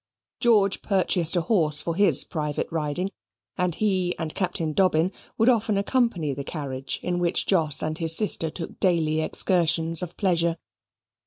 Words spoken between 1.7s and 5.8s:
for his private riding, and he and Captain Dobbin would often